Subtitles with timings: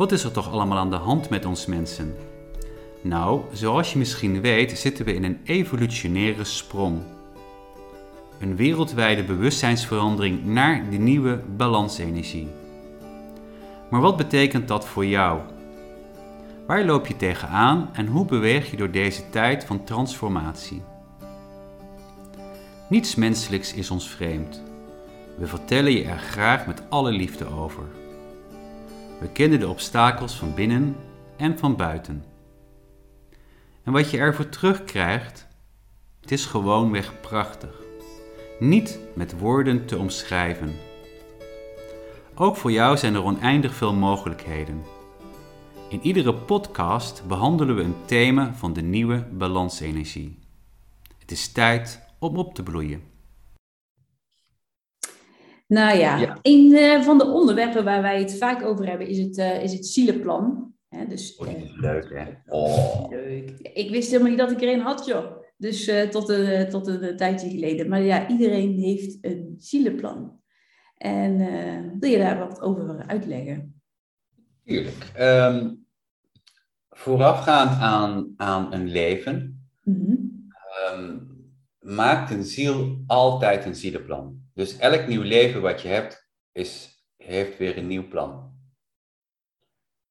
[0.00, 2.14] Wat is er toch allemaal aan de hand met ons mensen?
[3.00, 6.98] Nou, zoals je misschien weet, zitten we in een evolutionaire sprong.
[8.38, 12.48] Een wereldwijde bewustzijnsverandering naar de nieuwe balansenergie.
[13.90, 15.40] Maar wat betekent dat voor jou?
[16.66, 20.82] Waar loop je tegenaan en hoe beweeg je door deze tijd van transformatie?
[22.88, 24.62] Niets menselijks is ons vreemd.
[25.36, 27.99] We vertellen je er graag met alle liefde over.
[29.20, 30.96] We kennen de obstakels van binnen
[31.36, 32.24] en van buiten.
[33.82, 35.48] En wat je ervoor terugkrijgt,
[36.20, 37.80] het is gewoonweg prachtig.
[38.58, 40.74] Niet met woorden te omschrijven.
[42.34, 44.82] Ook voor jou zijn er oneindig veel mogelijkheden.
[45.88, 50.38] In iedere podcast behandelen we een thema van de nieuwe balansenergie.
[51.18, 53.09] Het is tijd om op te bloeien.
[55.70, 56.38] Nou ja, Ja.
[56.42, 59.72] een eh, van de onderwerpen waar wij het vaak over hebben is het, eh, is
[59.72, 60.72] het zielenplan.
[60.88, 62.24] Hè, dus, Oh, die eh, is leuk, hè?
[62.56, 63.06] Oh.
[63.10, 63.50] leuk.
[63.72, 65.38] Ik wist helemaal niet dat ik er een had, joh.
[65.56, 67.88] Dus eh, tot, een, tot een, tijdje geleden.
[67.88, 70.40] Maar ja, iedereen heeft een zielenplan.
[70.96, 73.80] En eh, wil je daar wat over uitleggen?
[74.64, 75.10] Tuurlijk.
[75.14, 75.74] Ehm,
[76.90, 80.14] voorafgaand aan, aan een leven Mhm.
[80.88, 81.18] ehm,
[81.90, 84.42] maakt een ziel altijd een zielenplan.
[84.54, 88.48] Dus elk nieuw leven wat je hebt, is, heeft weer een nieuw plan.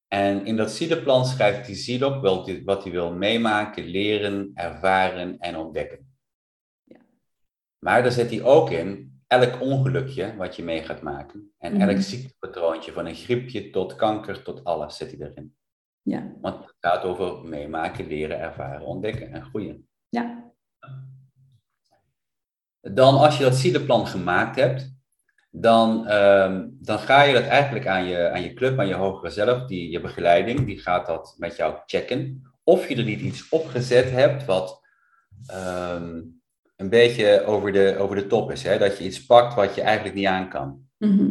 [0.08, 2.22] En in dat zielenplan schrijft die ziel op
[2.64, 6.14] wat hij wil meemaken, leren, ervaren en ontdekken.
[6.82, 7.00] Ja.
[7.78, 11.52] Maar daar zet hij ook in elk ongelukje wat je mee gaat maken.
[11.58, 11.88] En Mhm.
[11.88, 15.56] elk ziektepatroontje, van een griepje tot kanker tot alles, zet hij erin.
[16.02, 19.88] Ja, Want het gaat over meemaken, leren, ervaren, ontdekken en groeien.
[20.08, 20.49] ja.
[22.80, 24.94] Dan als je dat zielenplan gemaakt hebt,
[25.50, 29.30] dan, ehm, dan ga je dat eigenlijk aan je, aan je club, aan je hogere
[29.30, 32.42] zelf, die, je begeleiding, die gaat dat met jou checken.
[32.64, 34.80] Of je er niet iets opgezet hebt wat
[35.46, 36.20] ehm,
[36.76, 38.62] een beetje over de, over de top is.
[38.62, 38.78] Hè?
[38.78, 40.88] Dat je iets pakt wat je eigenlijk niet aan kan.
[40.98, 41.28] Mhm.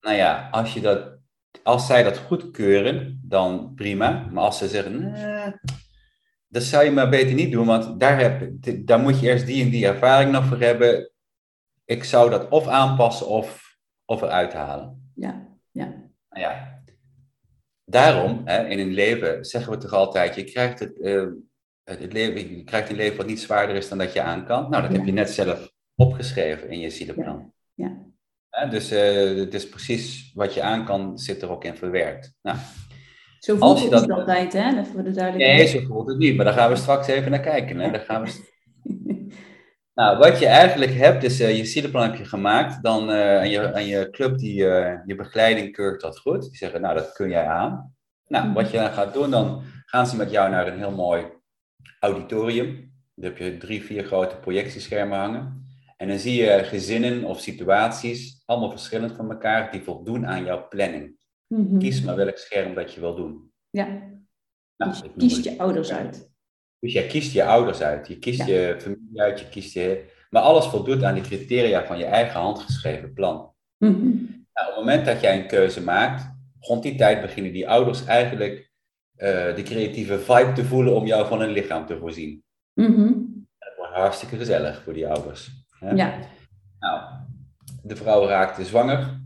[0.00, 1.18] Nou ja, als, je dat,
[1.62, 4.28] als zij dat goedkeuren, dan prima.
[4.30, 5.52] Maar als ze zeggen, nee,
[6.54, 8.50] dat zou je maar beter niet doen, want daar, heb,
[8.86, 11.10] daar moet je eerst die en die ervaring nog voor hebben.
[11.84, 15.12] Ik zou dat of aanpassen of, of eruit halen.
[15.14, 16.10] Ja, ja.
[16.30, 16.82] Ja,
[17.84, 21.26] daarom, hè, in een leven zeggen we toch altijd, je krijgt, het, eh,
[21.84, 24.46] het, het leven, je krijgt een leven wat niet zwaarder is dan dat je aan
[24.46, 24.70] kan.
[24.70, 27.52] Nou, dat heb je net zelf opgeschreven in je zielenplan.
[27.74, 28.12] Ja.
[28.70, 32.34] Dus eh, het is precies wat je aan kan, zit er ook in verwerkt.
[32.42, 32.58] Nou,
[33.44, 34.70] Zo voelt Als je het dat- niet altijd, hè?
[34.70, 35.72] Even voor de duidelijkheid.
[35.72, 37.78] nee, zo voelt het niet, maar daar gaan we straks even naar kijken.
[37.78, 37.90] Hè.
[37.92, 39.32] Daar gaan we...
[39.94, 42.82] Nou, wat je eigenlijk hebt, is eh, je zielenplan heb je gemaakt.
[42.82, 46.42] Dan en, je, en je club, die, eh, je begeleiding keurt dat goed.
[46.42, 47.94] Die zeggen, nou, dat kun jij aan.
[48.28, 51.24] Nou, wat je dan gaat doen, dan gaan ze met jou naar een heel mooi
[52.00, 52.92] auditorium.
[53.14, 55.66] Daar heb je drie, vier grote projectieschermen hangen.
[55.96, 60.68] En dan zie je gezinnen of situaties, allemaal verschillend van elkaar, die voldoen aan jouw
[60.68, 61.16] planning.
[61.56, 61.78] Mhm.
[61.78, 63.52] Kies maar welk scherm dat je wil doen.
[63.70, 63.86] Ja,
[64.76, 66.30] Nou, dus ik noem kies het- je ouders uit.
[66.78, 68.46] Dus jij kiest je ouders uit, je kiest Ja.
[68.46, 70.12] je familie uit, je kiest je...
[70.30, 73.52] Maar alles voldoet aan de criteria van je eigen handgeschreven plan.
[73.78, 73.92] Mhm.
[74.52, 78.04] Nou, op het moment dat jij een keuze maakt, rond die tijd beginnen die ouders
[78.04, 78.72] eigenlijk
[79.14, 82.44] eh, de creatieve vibe te voelen om jou van een lichaam te voorzien.
[82.72, 83.12] Mhm.
[83.58, 85.50] Dat wordt hartstikke gezellig voor die ouders.
[85.78, 85.90] hè?
[85.90, 86.18] Ja,
[86.78, 87.00] Nou,
[87.82, 89.20] de vrouw raakte zwanger.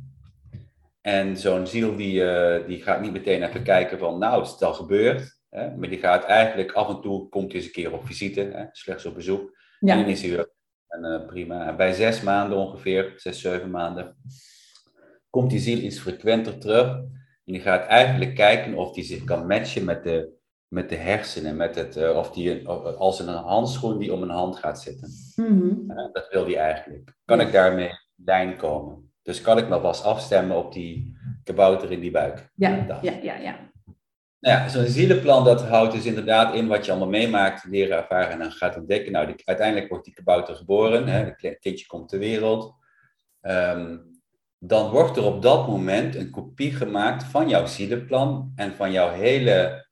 [1.09, 4.63] En zo'n ziel die, eh, die gaat niet meteen even kijken van, nou, is het
[4.63, 5.39] al gebeurd?
[5.51, 5.77] Hè?
[5.77, 8.65] Maar die gaat eigenlijk af en toe, komt hij eens een keer op visite, hè?
[8.73, 9.41] slechts op bezoek.
[9.81, 10.07] En dan ja.
[10.07, 10.51] is hij weer
[10.89, 11.67] en, eh, prima.
[11.67, 14.17] En bij zes maanden ongeveer, zes, zeven maanden,
[15.31, 16.89] komt die ziel iets frequenter terug.
[17.45, 20.33] En die gaat eigenlijk kijken of die zich kan matchen met de,
[20.69, 21.57] met de hersenen.
[21.57, 25.11] Met het, eh, of die als een handschoen die om een hand gaat zitten.
[25.37, 25.87] Mhm.
[26.13, 27.13] Dat wil die eigenlijk.
[27.25, 29.08] Kan ik daarmee lijn komen?
[29.29, 32.51] Dus kan ik me vast afstemmen op die kabouter in die buik?
[32.55, 33.71] Ja, ja, ja, ja.
[34.41, 38.31] Nou ja, zo'n zielenplan dat houdt dus inderdaad in wat je allemaal meemaakt, leren, ervaren
[38.31, 39.13] en dan gaat ontdekken.
[39.13, 42.75] Nou, die- uiteindelijk wordt die kabouter geboren, hè, het kindje komt ter wereld.
[43.41, 43.97] Ehm,
[44.59, 49.11] dan wordt er op dat moment een kopie gemaakt van jouw zielenplan en van jouw
[49.11, 49.87] hele,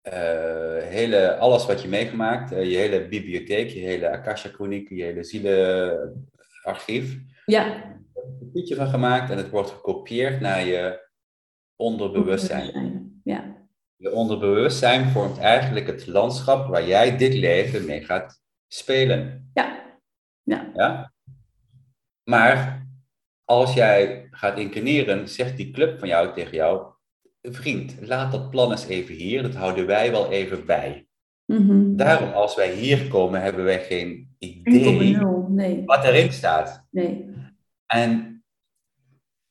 [0.00, 7.18] eh, hele alles wat je meegemaakt, je hele bibliotheek, je hele Akasha-chroniek, je hele zielenarchief.
[7.46, 7.92] Ja.
[8.26, 11.08] Een kopietje van gemaakt en het wordt gekopieerd naar je
[11.76, 13.20] onderbewustzijn.
[13.24, 13.66] Ja,
[13.96, 19.50] Je onderbewustzijn vormt eigenlijk het landschap waar jij dit leven mee gaat spelen.
[19.54, 19.98] ja,
[20.42, 20.70] ja.
[20.74, 21.12] Ja?
[22.24, 22.86] Maar
[23.44, 26.86] als jij gaat incarneren, zegt die club van jou tegen jou:
[27.42, 31.06] vriend, laat dat plan eens even hier, dat houden wij wel even bij.
[31.44, 31.96] Mhm.
[31.96, 35.16] Daarom, als wij hier komen, hebben wij geen idee
[35.48, 35.82] nee.
[35.84, 36.86] wat erin staat.
[36.90, 37.32] nee.
[37.94, 38.44] En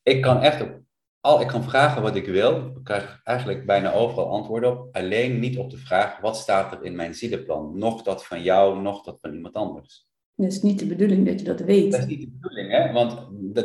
[0.01, 0.81] ik kan echt op
[1.19, 2.55] al, ik kan vragen wat ik wil.
[2.57, 4.95] Ik krijg eigenlijk bijna overal antwoorden op.
[4.95, 7.77] Alleen niet op de vraag, wat staat er in mijn zielenplan?
[7.77, 10.07] Nog dat van jou, nog dat van iemand anders.
[10.35, 11.91] Dat is niet de bedoeling dat je dat weet.
[11.91, 12.91] Dat is niet de bedoeling, hè?
[12.91, 13.17] Want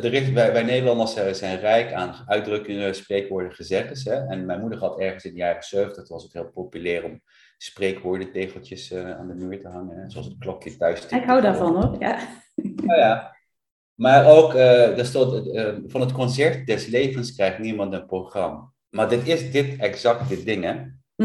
[0.05, 4.05] er is, wij, wij Nederlanders zijn rijk aan uitdrukkingen, spreekwoorden, gezegdes.
[4.05, 4.15] Hè?
[4.15, 7.21] En mijn moeder had ergens in de jaren 70, was het heel populair om
[7.57, 9.97] spreekwoorden, tegeltjes eh, aan de muur te hangen.
[9.97, 10.11] Hè?
[10.11, 11.07] Zoals het klokje thuis.
[11.07, 11.97] Ik hou daarvan hoor.
[11.99, 12.19] Ja.
[12.75, 13.38] Nou ja.
[13.99, 14.55] Maar ook,
[15.05, 18.71] stond, eh, van het concert des levens krijgt niemand een programma.
[18.91, 20.75] Maar dit is dit exact dit ding, hè?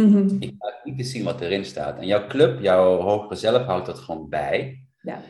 [0.01, 0.35] Mhm.
[0.39, 1.99] Ik ga niet te zien wat erin staat.
[1.99, 4.85] En jouw club, jouw hogere zelf, houdt dat gewoon bij.
[5.01, 5.21] ja.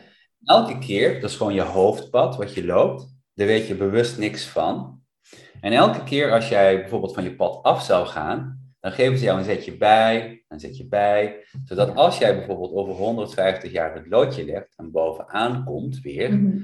[0.44, 4.46] Elke keer, dat is gewoon je hoofdpad wat je loopt, daar weet je bewust niks
[4.46, 5.02] van.
[5.62, 9.24] En elke keer als jij bijvoorbeeld van je pad af zou gaan, dan geven ze
[9.24, 14.08] jou een zetje bij, een zetje bij, zodat als jij bijvoorbeeld over 150 jaar het
[14.08, 16.58] loodje legt en bovenaan komt weer, Mhm.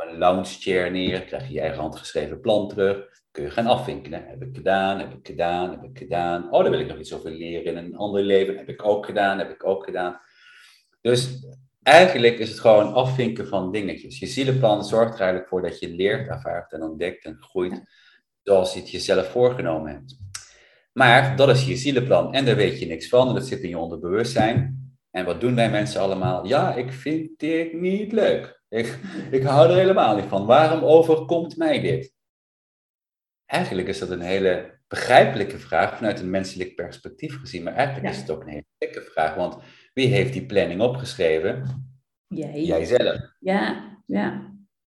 [0.00, 4.26] Een lounge chair neer, krijg je je eigen handgeschreven plan terug, kun je gaan afvinkelen.
[4.26, 6.52] Heb ik gedaan, heb ik gedaan, heb ik gedaan.
[6.52, 8.56] Oh, daar wil ik nog iets over leren in een ander leven.
[8.56, 10.20] Heb ik ook gedaan, heb ik ook gedaan.
[11.00, 11.46] Dus
[11.82, 14.18] eigenlijk is het gewoon afvinken van dingetjes.
[14.18, 17.82] Je zielenplan zorgt er eigenlijk voor dat je leert, ervaart en ontdekt en groeit
[18.42, 20.18] zoals je het jezelf voorgenomen hebt.
[20.92, 23.68] Maar dat is je zielenplan en daar weet je niks van en dat zit in
[23.68, 24.82] je onderbewustzijn.
[25.10, 26.46] En wat doen wij mensen allemaal?
[26.46, 28.62] Ja, ik vind dit niet leuk.
[28.74, 28.98] Ik,
[29.30, 30.46] ik hou er helemaal niet van.
[30.46, 32.12] Waarom overkomt mij dit?
[33.46, 38.12] Eigenlijk is dat een hele begrijpelijke vraag vanuit een menselijk perspectief gezien, maar eigenlijk Ja.
[38.12, 39.56] is het ook een hele gekke vraag, want
[39.92, 41.62] wie heeft die planning opgeschreven?
[42.26, 42.62] Jij.
[42.62, 43.20] Jijzelf.
[43.40, 44.52] Ja, ja.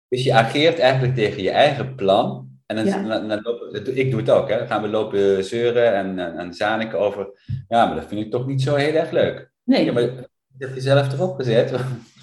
[0.07, 2.47] Dus je ageert eigenlijk tegen je eigen plan.
[2.65, 3.01] En dan, Ja.
[3.03, 4.57] dan- dan lopen- ik doe het ook, hè.
[4.57, 7.41] Dan gaan we lopen zeuren en, en, en zaniken over.
[7.67, 9.51] Ja, maar dat vind ik toch niet zo heel erg leuk.
[9.63, 10.25] Nee, Ja, maar je
[10.57, 11.79] hebt jezelf erop gezet.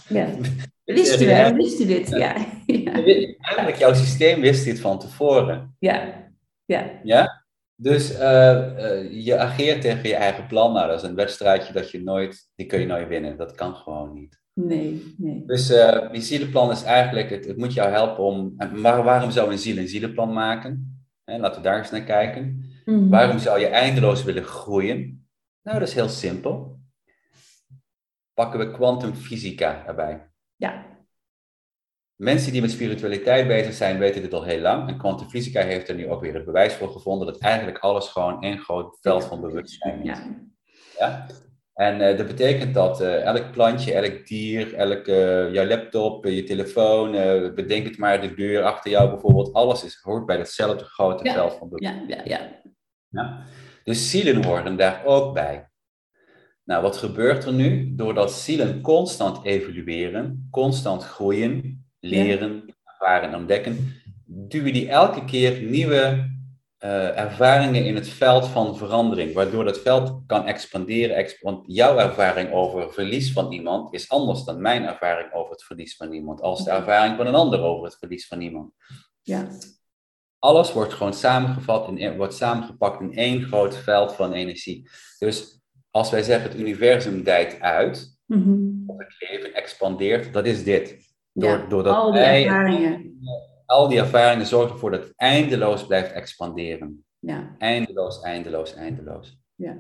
[0.09, 0.29] ja.
[0.95, 2.09] Wisten wisten dit.
[2.09, 2.37] Ja,
[2.67, 2.93] ja.
[2.93, 5.77] Eigenlijk, jouw systeem wist dit van tevoren.
[5.79, 6.25] ja.
[6.65, 7.01] ja.
[7.03, 7.45] Ja?
[7.79, 10.73] Dus eh, eh, je ageert tegen je eigen plan.
[10.73, 13.37] Nou, dat is een wedstrijdje dat je nooit, die kun je nooit winnen.
[13.37, 14.41] Dat kan gewoon niet.
[14.53, 15.43] Nee, nee.
[15.47, 19.31] Dus eh die zielenplan is eigenlijk, het, het moet jou helpen om, en maar waarom
[19.31, 21.01] zou een ziel een zielenplan maken?
[21.25, 22.65] Hè, laten we daar eens naar kijken.
[22.85, 23.09] Mhm.
[23.09, 25.29] Waarom zou je eindeloos willen groeien?
[25.63, 26.79] Nou, dat is heel simpel.
[28.35, 30.31] Pakken we kwantumfysica erbij.
[30.57, 30.95] Ja,
[32.17, 34.89] Mensen die met spiritualiteit bezig zijn, weten dit al heel lang.
[34.89, 38.43] En kwantumfysica heeft er nu ook weer het bewijs voor gevonden dat eigenlijk alles gewoon
[38.43, 40.07] één groot veld van bewustzijn is.
[40.07, 40.37] ja.
[40.99, 41.27] Ja?
[41.75, 46.43] En eh, dat betekent dat eh, elk plantje, elk dier, elk, eh, jouw laptop, je
[46.43, 47.11] telefoon,
[47.55, 51.33] bedenk het maar, de deur achter jou bijvoorbeeld, alles is, hoort bij hetzelfde grote Ja.
[51.33, 52.09] veld van bewustzijn.
[52.09, 52.61] Ja, ja, ja.
[53.09, 53.45] Ja?
[53.85, 55.71] Dus zielen horen daar ook bij.
[56.67, 57.95] Nou, wat gebeurt er nu?
[57.95, 63.95] Doordat zielen constant evolueren, constant groeien, leren, ervaren en ontdekken,
[64.25, 66.35] duwen die elke keer nieuwe
[66.77, 71.17] eh, ervaringen in het veld van verandering, waardoor dat veld kan expanderen.
[71.17, 75.65] exp- want jouw ervaring over verlies van iemand is anders dan mijn ervaring over het
[75.65, 78.73] verlies van iemand, als de ervaring van een ander over het verlies van iemand.
[79.23, 79.49] ja.
[80.39, 84.89] Alles wordt gewoon samengevat, in, wordt samengepakt in één groot veld van energie.
[85.19, 85.56] Dus
[85.97, 88.59] als wij zeggen het universum dijt uit, Mhm.
[88.87, 90.97] of het leven expandeert, dat is dit.
[91.33, 93.21] Door, Ja, doordat al die wij- ervaringen.
[93.67, 97.05] al die ervaringen zorgen ervoor dat het eindeloos blijft expanderen.
[97.19, 99.39] Ja, Eindeloos, eindeloos, eindeloos.
[99.55, 99.77] ja.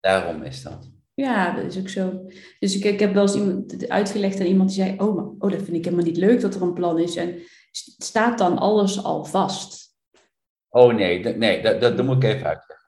[0.00, 0.90] Daarom is dat.
[1.14, 2.26] Ja, dat is ook zo.
[2.58, 5.50] Dus ik, ik heb wel eens iemand uitgelegd aan iemand die zei: oh, maar, oh,
[5.50, 7.16] dat vind ik helemaal niet leuk dat er een plan is.
[7.16, 7.38] En
[7.70, 9.94] st- staat dan alles al vast?
[10.68, 12.85] Oh nee, nee dat, dat, dat moet ik even uitleggen.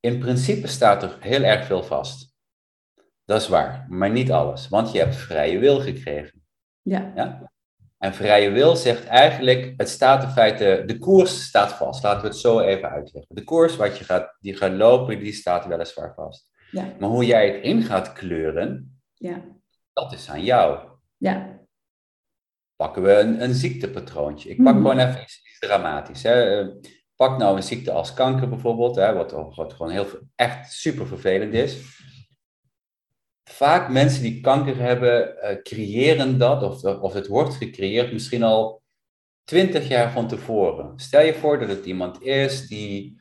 [0.00, 2.34] In principe staat er heel erg veel vast.
[3.24, 6.42] Dat is waar, maar niet alles, want je hebt vrije wil gekregen.
[6.82, 7.52] Ja, Ja?
[7.98, 12.02] En vrije wil zegt eigenlijk, het staat in feite, de koers staat vast.
[12.02, 13.34] Laten we het zo even uitleggen.
[13.34, 16.50] De koers wat je gaat, die gaat lopen, die staat weliswaar vast.
[16.70, 19.42] ja, Maar hoe jij het in gaat kleuren, ja,
[19.92, 20.88] dat is aan jou.
[21.16, 21.58] ja.
[22.76, 24.48] Pakken we een, een ziektepatroontje.
[24.48, 24.82] Ik pak Mhm.
[24.82, 26.22] gewoon even iets, iets dramatisch.
[26.22, 26.64] Hè.
[27.20, 31.54] Pak nou een ziekte als kanker bijvoorbeeld, hè, wat, wat gewoon heel, echt super vervelend
[31.54, 31.78] is.
[33.44, 38.82] Vaak mensen die kanker hebben, eh, creëren dat, of, of het wordt gecreëerd, misschien al
[39.44, 40.92] twintig jaar van tevoren.
[40.96, 43.20] Stel je voor dat het iemand is die,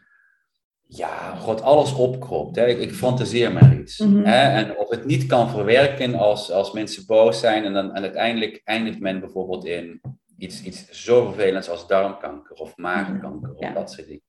[0.88, 2.56] ja, god, alles opkropt.
[2.56, 2.68] Hè.
[2.68, 3.98] Ik, ik fantaseer maar iets.
[3.98, 4.24] Mhm.
[4.24, 4.63] Hè.
[4.63, 8.62] En of het niet kan verwerken als, als mensen boos zijn en, dan, en uiteindelijk
[8.63, 10.01] eindigt men bijvoorbeeld in
[10.39, 13.74] iets, iets zo vervelends als darmkanker of maagkanker of Ja.
[13.74, 14.24] dat soort dingen.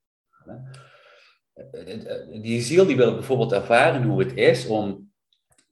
[0.45, 2.41] hè.
[2.41, 5.11] die ziel die wil bijvoorbeeld ervaren hoe het is om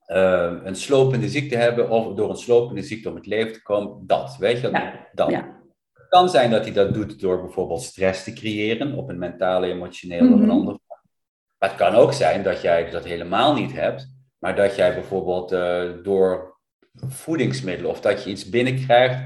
[0.08, 3.62] uh, een slopende ziekte te hebben of door een slopende ziekte om het leven te
[3.62, 4.08] komen.
[4.08, 5.30] Dat, weet je, Ja, dat.
[5.30, 5.58] ja.
[5.94, 9.68] Het kan zijn dat hij dat doet door bijvoorbeeld stress te creëren op een mentale,
[9.68, 10.50] emotionele of een Mhm.
[10.50, 11.04] ander vlak.
[11.58, 14.08] Maar het kan ook zijn dat jij dat helemaal niet hebt,
[14.40, 16.58] maar dat jij bijvoorbeeld eh, door
[16.94, 19.22] voedingsmiddelen of dat je iets binnenkrijgt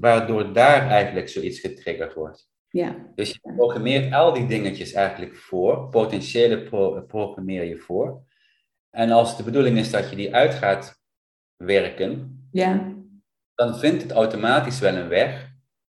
[0.00, 2.48] waardoor daar eigenlijk zoiets getriggerd wordt.
[2.68, 8.22] Ja, Dus je programmeert al die dingetjes eigenlijk voor, potentiële pro programmeer je voor.
[8.90, 11.00] En als de bedoeling is dat je die uit gaat
[11.56, 12.92] werken, ja,
[13.54, 15.52] dan vindt het automatisch wel een weg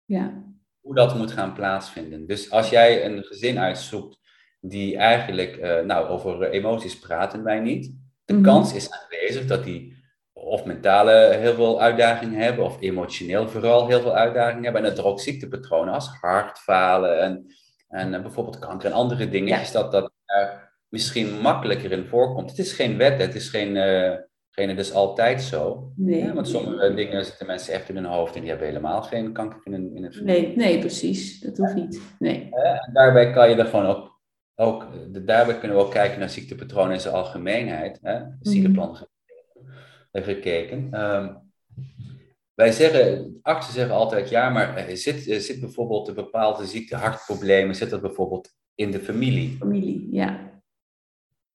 [0.05, 0.43] ja,
[0.81, 2.27] hoe dat moet gaan plaatsvinden.
[2.27, 4.19] Dus als jij een gezin uitzoekt
[4.61, 7.93] die eigenlijk, eh, nou over emoties praten wij niet.
[8.25, 8.43] De Mhm.
[8.43, 9.96] kans is aanwezig dat die
[10.47, 14.83] of mentale heel veel uitdagingen hebben, of emotioneel vooral heel veel uitdagingen hebben.
[14.83, 17.47] En dat er ook ziektepatronen als hartfalen en,
[17.89, 22.51] en eh, bijvoorbeeld kanker en andere dingetjes, dat dat er misschien makkelijker in voorkomt.
[22.51, 24.15] Het is geen wet, het is geen, eh
[24.51, 25.93] geen het is altijd zo.
[25.97, 26.25] nee.
[26.25, 29.33] Ja, want sommige dingen zitten mensen echt in hun hoofd en die hebben helemaal geen
[29.33, 30.41] kanker in hun, in familie.
[30.41, 31.41] Nee, nee, precies.
[31.41, 32.01] Dat hoeft niet.
[32.19, 32.49] Nee.
[32.53, 34.21] En daarbij kan je er gewoon ook,
[34.55, 34.87] ook
[35.27, 37.99] daarbij kunnen we ook kijken naar ziektepatronen in zijn algemeenheid.
[38.03, 38.19] Hè?
[38.19, 38.31] Mhm.
[38.41, 38.97] Ziekenplan
[40.23, 40.89] gekeken.
[40.91, 41.35] Ehm,
[42.55, 47.91] wij zeggen, artsen zeggen altijd, ja, maar zit, zit bijvoorbeeld een bepaalde ziekte, hartproblemen, zit
[47.91, 49.57] dat bijvoorbeeld in de familie?
[49.59, 50.61] Familie, ja.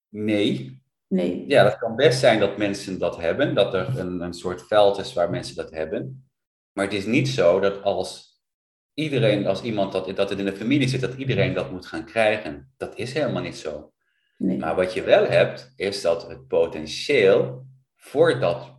[0.10, 0.82] Nee.
[1.08, 1.48] Nee.
[1.48, 4.98] Ja, dat kan best zijn dat mensen dat hebben, dat er een, een soort veld
[4.98, 6.30] is waar mensen dat hebben.
[6.74, 8.42] Maar het is niet zo dat als
[8.94, 12.06] iedereen, als iemand dat, dat het in de familie zit, dat iedereen dat moet gaan
[12.06, 12.74] krijgen.
[12.78, 13.92] Dat is helemaal niet zo.
[14.38, 14.58] Nee.
[14.58, 17.66] Maar wat je wel hebt, is dat het potentieel
[18.04, 18.74] voor dat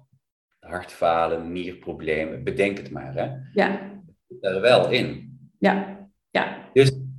[0.59, 4.01] hartfalen, nierproblemen, bedenk het maar, hè, Ja,
[4.41, 5.39] er wel in.
[5.59, 6.71] ja, ja.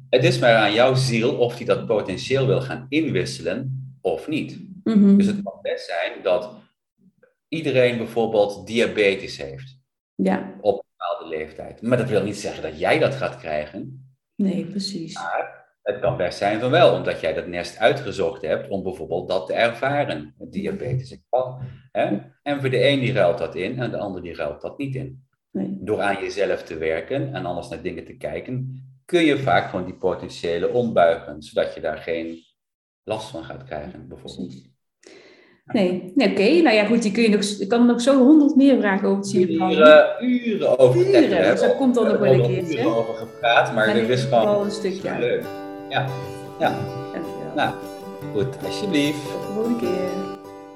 [0.10, 4.60] Het is maar aan jouw ziel of die dat potentieel wil gaan inwisselen of niet.
[4.83, 5.17] Mhm.
[5.17, 6.53] Dus het kan best zijn dat
[7.48, 9.77] iedereen bijvoorbeeld diabetes heeft
[10.15, 11.81] Ja, op een bepaalde leeftijd.
[11.81, 14.07] Maar dat wil niet zeggen dat jij dat gaat krijgen.
[14.36, 15.17] nee, precies.
[15.84, 19.48] Het kan best zijn van wel, omdat jij dat nest uitgezocht hebt om bijvoorbeeld dat
[19.48, 20.34] te ervaren.
[20.38, 21.12] Diabetes.
[21.12, 21.60] ik kan,
[21.92, 22.18] Hè?
[22.44, 24.96] En voor de een die ruilt dat in en de ander die ruilt dat niet
[24.96, 25.24] in.
[25.52, 25.78] Nee.
[25.80, 29.86] Door aan jezelf te werken en anders naar dingen te kijken, kun je vaak gewoon
[29.86, 32.38] die potentiële ombuigen, zodat je daar geen
[33.04, 34.72] last van gaat krijgen, bijvoorbeeld.
[35.66, 36.62] Nee, nee oké.
[36.62, 39.08] Nou ja, goed, je, kun je nog, je kan er nog zo honderd meer vragen
[39.08, 39.72] over het zielenplan.
[39.72, 42.78] Uren, uren over Uren, dat komt dan er nog wel een keertje.
[42.80, 45.20] uren over gepraat, maar in is gewoon een stukje.
[45.20, 45.62] leuk.
[45.94, 46.06] Ja,
[46.60, 46.76] ja.
[47.14, 47.54] Dankjewel.
[47.56, 47.74] Nou,
[48.34, 49.32] goed, alsjeblieft.
[49.32, 50.10] Tot de volgende keer.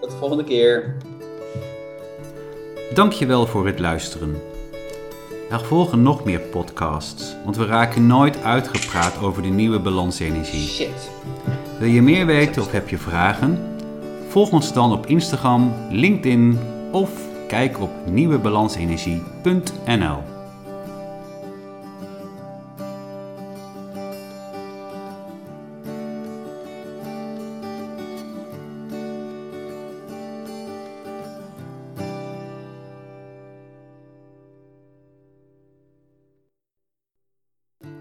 [0.02, 0.96] Tot de volgende keer.
[2.94, 4.42] Dankjewel voor het luisteren.
[5.50, 10.68] Er volgen nog meer podcasts, want we raken nooit uitgepraat over de nieuwe balansenergie.
[10.68, 11.12] Shit.
[11.80, 13.76] Wil je meer weten of heb je vragen?
[14.28, 16.60] Volg ons dan op Instagram, LinkedIn
[16.92, 17.10] of
[17.48, 20.37] kijk op nieuwebalansenergie.nl.